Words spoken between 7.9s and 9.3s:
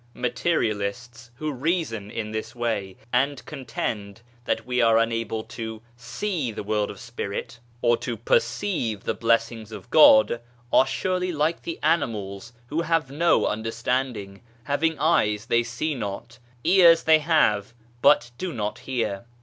to perceive 86 DESIRES AND PRAYERS the